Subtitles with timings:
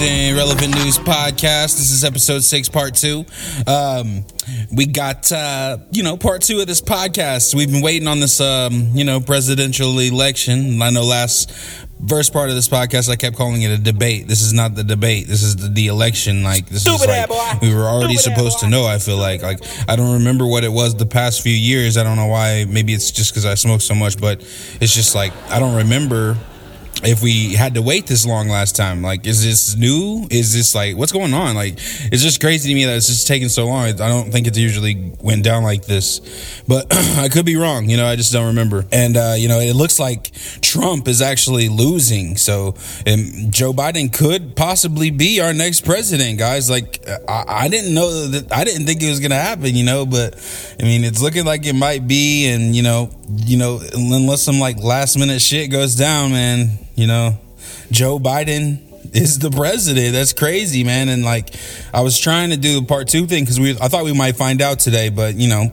[0.00, 1.76] and relevant news podcast.
[1.76, 3.24] This is episode six, part two.
[3.66, 4.24] Um,
[4.72, 7.54] we got uh, you know part two of this podcast.
[7.54, 10.80] We've been waiting on this um, you know presidential election.
[10.82, 11.52] I know last
[12.08, 14.26] first part of this podcast I kept calling it a debate.
[14.26, 15.26] This is not the debate.
[15.26, 16.42] This is the, the election.
[16.42, 18.86] Like this Stupid is like we were already Stupid supposed to know.
[18.86, 21.96] I feel like like I don't remember what it was the past few years.
[21.96, 22.64] I don't know why.
[22.68, 24.40] Maybe it's just because I smoke so much, but
[24.80, 26.36] it's just like I don't remember
[27.04, 30.26] if we had to wait this long last time like is this new?
[30.30, 31.54] Is this like what's going on?
[31.54, 33.84] Like it's just crazy to me that it's just taking so long.
[33.84, 36.20] I don't think it usually went down like this
[36.66, 36.86] but
[37.18, 38.86] i could be wrong you know i just don't remember.
[38.92, 42.74] And uh, you know it looks like trump is actually losing so
[43.06, 46.70] and joe biden could possibly be our next president guys.
[46.70, 50.06] Like i, I didn't know that i didn't think it was gonna happen you know
[50.06, 50.34] but
[50.80, 54.58] i mean it's looking like it might be and you know you know unless some
[54.58, 57.36] like last minute shit goes down man you know
[57.90, 58.80] joe biden
[59.14, 60.12] is the president.
[60.12, 61.08] That's crazy man.
[61.08, 61.54] And like
[61.92, 64.36] i was trying to do a part two thing because we i thought we might
[64.36, 65.72] find out today but you know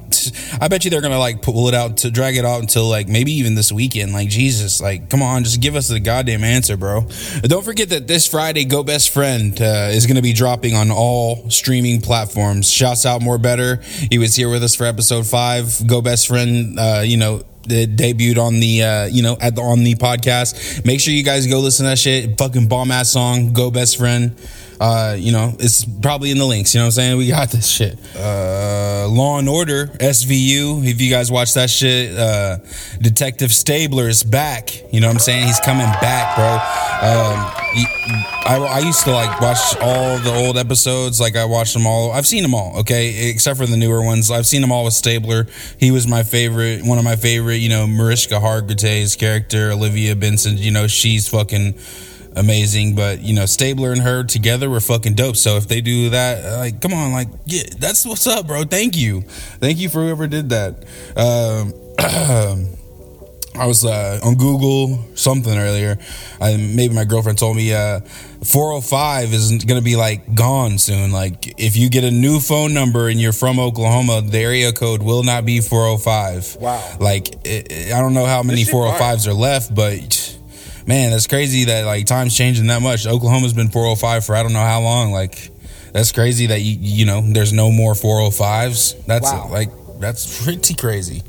[0.59, 3.07] i bet you they're gonna like pull it out to drag it out until like
[3.07, 6.77] maybe even this weekend like jesus like come on just give us the goddamn answer
[6.77, 7.01] bro
[7.43, 11.49] don't forget that this friday go best friend uh, is gonna be dropping on all
[11.49, 13.77] streaming platforms shouts out more better
[14.09, 17.95] he was here with us for episode five go best friend uh, you know it
[17.95, 20.85] debuted on the uh, you know at the on the podcast.
[20.85, 22.37] Make sure you guys go listen to that shit.
[22.37, 23.53] Fucking bomb ass song.
[23.53, 24.35] Go best friend.
[24.79, 26.73] Uh, you know, it's probably in the links.
[26.73, 27.17] You know what I'm saying?
[27.17, 27.99] We got this shit.
[28.15, 28.19] Uh,
[29.11, 30.85] Law and Order SVU.
[30.87, 32.57] If you guys watch that shit, uh,
[33.01, 34.71] Detective Stabler is back.
[34.93, 35.47] You know what I'm saying?
[35.47, 36.53] He's coming back, bro.
[37.01, 37.61] Um,
[38.45, 41.19] I, I used to like watch all the old episodes.
[41.19, 42.11] Like I watched them all.
[42.11, 42.79] I've seen them all.
[42.79, 44.31] Okay, except for the newer ones.
[44.31, 45.47] I've seen them all with Stabler.
[45.77, 46.83] He was my favorite.
[46.85, 47.57] One of my favorite.
[47.57, 50.57] You know, Mariska Hargitay's character, Olivia Benson.
[50.57, 51.75] You know, she's fucking
[52.35, 52.95] amazing.
[52.95, 55.35] But you know, Stabler and her together were fucking dope.
[55.37, 58.63] So if they do that, like, come on, like, yeah, that's what's up, bro.
[58.63, 59.21] Thank you,
[59.59, 60.83] thank you for whoever did that.
[61.15, 61.73] Um,
[63.53, 65.97] I was uh, on Google something earlier.
[66.39, 67.99] I, maybe my girlfriend told me uh,
[68.45, 71.11] 405 is going to be like gone soon.
[71.11, 75.03] Like if you get a new phone number and you're from Oklahoma, the area code
[75.03, 76.61] will not be 405.
[76.61, 76.97] Wow.
[77.01, 80.20] Like it- I don't know how many 405s are left, but
[80.91, 83.07] man, that's crazy that like time's changing that much.
[83.07, 85.11] Oklahoma's been 405 for I don't know how long.
[85.13, 85.49] Like
[85.93, 89.05] that's crazy that you you know there's no more 405s.
[89.05, 89.47] That's Wow.
[89.49, 89.69] like
[89.99, 91.23] that's pretty crazy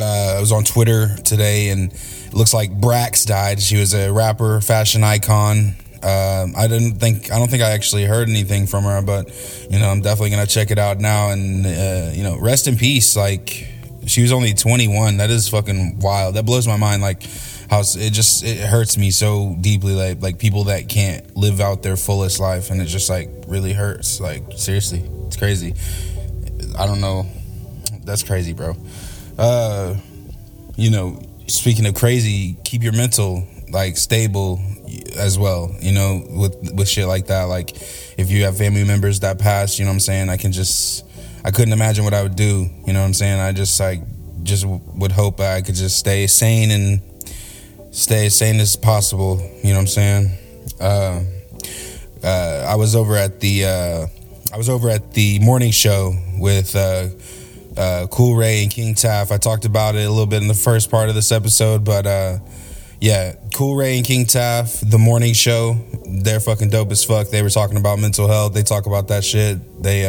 [0.00, 3.60] uh, I was on Twitter today, and it looks like Brax died.
[3.60, 5.76] She was a rapper, fashion icon.
[6.02, 9.30] Um, I didn't think I don't think I actually heard anything from her, but
[9.70, 11.30] you know I'm definitely gonna check it out now.
[11.30, 13.16] And uh, you know, rest in peace.
[13.16, 13.68] Like
[14.06, 15.16] she was only 21.
[15.18, 16.34] That is fucking wild.
[16.34, 17.00] That blows my mind.
[17.00, 17.22] Like
[17.70, 19.94] how it just it hurts me so deeply.
[19.94, 23.72] Like like people that can't live out their fullest life, and it just like really
[23.72, 24.20] hurts.
[24.20, 25.74] Like seriously, it's crazy.
[26.78, 27.26] I don't know.
[28.04, 28.76] That's crazy, bro
[29.38, 29.96] uh
[30.76, 34.60] you know speaking of crazy keep your mental like stable
[35.16, 37.70] as well you know with with shit like that like
[38.16, 41.04] if you have family members that pass you know what i'm saying i can just
[41.44, 44.00] i couldn't imagine what i would do you know what i'm saying i just like
[44.44, 47.00] just would hope i could just stay sane and
[47.94, 50.30] stay as sane as possible you know what i'm saying
[50.80, 51.22] uh,
[52.24, 54.06] uh i was over at the uh
[54.52, 57.08] i was over at the morning show with uh
[57.76, 59.32] uh, Cool Ray and King Taff.
[59.32, 62.06] I talked about it a little bit in the first part of this episode, but
[62.06, 62.38] uh,
[63.00, 65.76] yeah, Cool Ray and King Taff, the morning show,
[66.06, 67.30] they're fucking dope as fuck.
[67.30, 68.54] They were talking about mental health.
[68.54, 69.82] They talk about that shit.
[69.82, 70.02] They,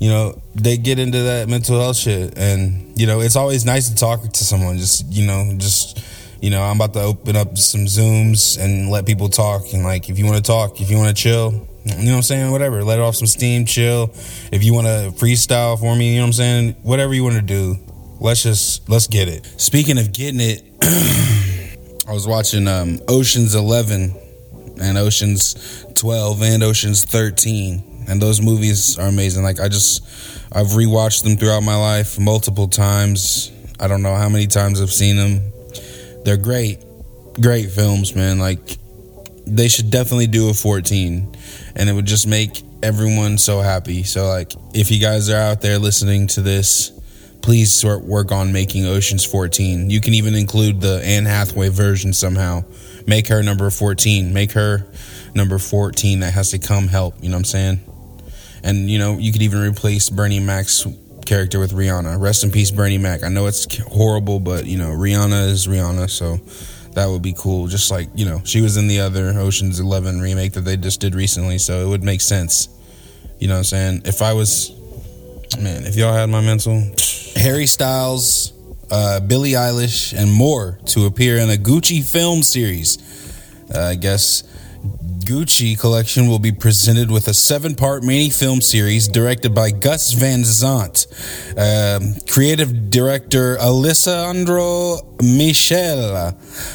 [0.00, 3.88] you know, they get into that mental health shit, and you know, it's always nice
[3.90, 4.78] to talk to someone.
[4.78, 5.98] Just you know, just
[6.44, 9.72] you know, I'm about to open up some Zooms and let people talk.
[9.72, 11.52] And like, if you want to talk, if you want to chill.
[11.86, 12.52] You know what I'm saying?
[12.52, 12.84] Whatever.
[12.84, 14.12] Let off some steam, chill.
[14.52, 16.76] If you want to freestyle for me, you know what I'm saying?
[16.82, 17.78] Whatever you want to do.
[18.20, 19.46] Let's just let's get it.
[19.58, 20.62] Speaking of getting it,
[22.06, 24.14] I was watching um, Ocean's 11
[24.82, 29.44] and Ocean's 12 and Ocean's 13 and those movies are amazing.
[29.44, 30.04] Like I just
[30.52, 33.50] I've rewatched them throughout my life multiple times.
[33.80, 35.53] I don't know how many times I've seen them.
[36.24, 36.78] They're great.
[37.40, 38.38] Great films, man.
[38.38, 38.78] Like
[39.46, 41.36] they should definitely do a 14
[41.76, 45.60] and it would just make everyone so happy so like if you guys are out
[45.60, 46.90] there listening to this
[47.42, 52.64] please work on making oceans 14 you can even include the anne hathaway version somehow
[53.06, 54.86] make her number 14 make her
[55.34, 57.80] number 14 that has to come help you know what i'm saying
[58.62, 60.86] and you know you could even replace bernie mac's
[61.26, 64.90] character with rihanna rest in peace bernie mac i know it's horrible but you know
[64.90, 66.38] rihanna is rihanna so
[66.94, 67.66] That would be cool.
[67.66, 71.00] Just like, you know, she was in the other Ocean's 11 remake that they just
[71.00, 72.68] did recently, so it would make sense.
[73.40, 74.02] You know what I'm saying?
[74.04, 74.70] If I was,
[75.58, 76.80] man, if y'all had my mental,
[77.36, 78.52] Harry Styles,
[78.92, 82.98] uh, Billie Eilish, and more to appear in a Gucci film series.
[83.74, 84.44] Uh, I guess
[85.24, 90.12] Gucci collection will be presented with a seven part mini film series directed by Gus
[90.12, 91.06] Van Sant,
[91.56, 96.32] um, creative director Alessandro Michele,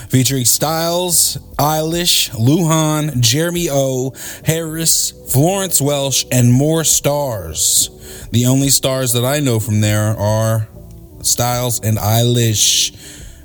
[0.10, 4.14] featuring Styles, Eilish, Luhan, Jeremy O,
[4.44, 7.92] Harris, Florence Welch, and more stars.
[8.32, 10.68] The only stars that I know from there are
[11.22, 12.96] Styles and Eilish.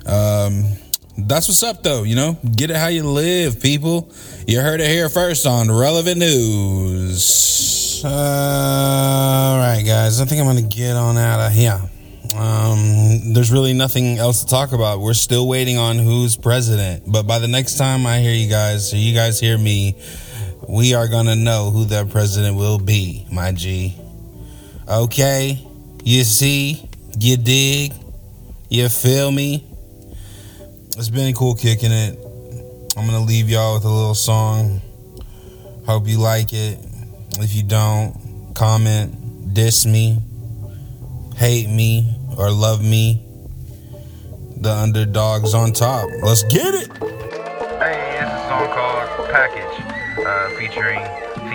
[0.07, 0.77] Um,
[1.17, 2.03] that's what's up, though.
[2.03, 4.11] You know, get it how you live, people.
[4.47, 8.03] You heard it here first on Relevant News.
[8.03, 10.19] Uh, all right, guys.
[10.21, 11.81] I think I'm to get on out of here.
[12.37, 14.99] Um, there's really nothing else to talk about.
[14.99, 17.03] We're still waiting on who's president.
[17.07, 19.95] But by the next time I hear you guys, or you guys hear me,
[20.67, 23.95] we are to know who that president will be, my G.
[24.89, 25.65] Okay?
[26.03, 26.89] You see?
[27.17, 27.93] You dig?
[28.69, 29.65] You feel me?
[30.97, 32.17] It's been cool kicking it.
[32.95, 34.79] I'm gonna leave y'all with a little song.
[35.85, 36.79] Hope you like it.
[37.37, 40.19] If you don't, comment, diss me,
[41.35, 43.21] hate me, or love me.
[44.55, 46.07] The underdog's on top.
[46.23, 46.87] Let's get it.
[46.97, 51.03] Hey, it's a song called Package, uh, featuring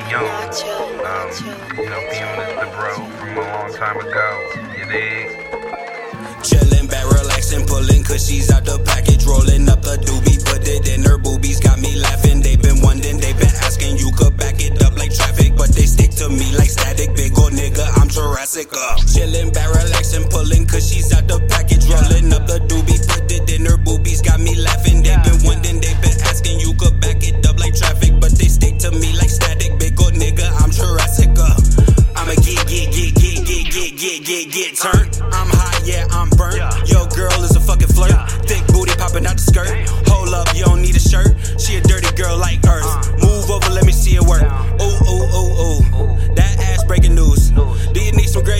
[0.04, 0.50] Fiona.
[1.00, 1.30] Um,
[1.78, 4.28] you know, Fiona is the bro from a long time ago.
[4.76, 5.30] You dig?
[6.42, 6.79] Chillin'
[7.50, 11.60] relaxing, pulling cushies out the package, rolling up the doobie, put it in her boobies,
[11.60, 12.40] got me laughing.
[12.40, 12.56] They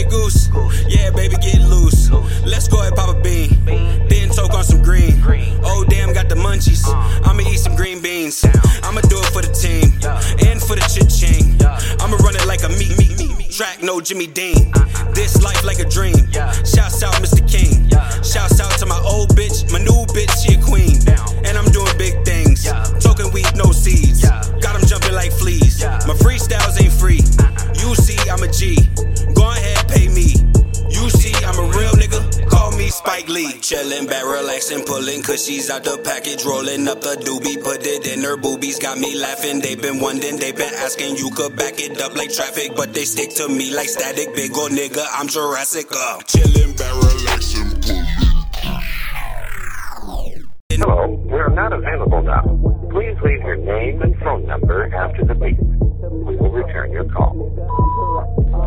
[0.01, 0.49] Grey Goose?
[0.89, 2.11] Yeah, baby, get loose.
[2.45, 3.51] Let's go and pop a bean.
[4.09, 5.21] Then choke on some green.
[5.63, 6.85] Oh, damn, got the munchies.
[7.27, 8.45] I'ma eat some green beans.
[8.83, 9.93] I'ma do it for the team
[10.49, 11.57] and for the chit ching.
[12.01, 13.51] I'ma run it like a meat, meat, meat.
[13.51, 14.73] Track, no Jimmy Dean.
[15.13, 16.20] This life like a dream.
[33.21, 33.53] Spike Lee.
[33.61, 38.25] Chillin' back, relaxing, pulling cushies out the package, rolling up the doobie, put it in
[38.25, 38.79] her boobies.
[38.79, 39.61] Got me laughing.
[39.61, 41.17] They been wondering, they been asking.
[41.17, 44.35] You could back it up like traffic, but they stick to me like static.
[44.35, 46.27] Big old nigga, I'm Jurassic up.
[46.27, 47.69] Chillin' back, relaxing,
[50.71, 52.70] Hello, we're not available now.
[53.11, 55.59] Please leave your name and phone number after the beep.
[55.59, 57.35] We will return your call.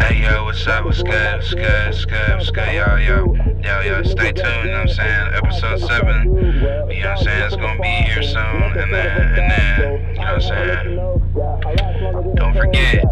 [0.01, 0.83] Hey yo, what's up?
[0.83, 1.35] What's good?
[1.37, 1.87] What's good?
[1.87, 2.35] What's good?
[2.35, 2.73] What's good?
[2.73, 4.03] Yo, yo, yo, yo.
[4.03, 4.65] Stay tuned.
[4.65, 5.33] You know what I'm saying?
[5.35, 6.35] Episode seven.
[6.35, 7.43] You know what I'm saying?
[7.43, 8.77] It's gonna be here soon.
[8.77, 12.35] And then, and then, you know what I'm saying?
[12.35, 13.05] Don't forget.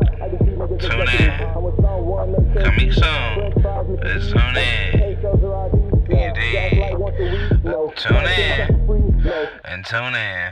[0.82, 1.32] Tune in.
[2.62, 3.54] Coming soon.
[4.04, 5.18] Let's tune in.
[6.10, 6.92] You dig?
[7.96, 8.68] Tune in.
[9.64, 10.52] And tune in.